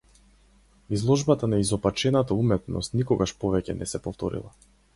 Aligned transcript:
Изложбата 0.97 1.47
на 1.51 1.59
изопачената 1.65 2.39
уметност 2.45 2.97
никогаш 3.03 3.35
повеќе 3.45 3.79
не 3.83 3.93
се 3.93 4.05
повторила. 4.09 4.55